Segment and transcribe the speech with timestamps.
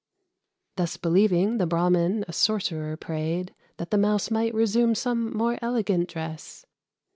[0.77, 6.09] Thus believing, the Brahmin a sorcerer prayed That the Mouse might resume some more elegant
[6.09, 6.65] dress.